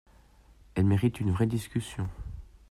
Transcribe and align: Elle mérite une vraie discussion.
Elle 0.73 0.85
mérite 0.85 1.19
une 1.19 1.29
vraie 1.29 1.45
discussion. 1.45 2.09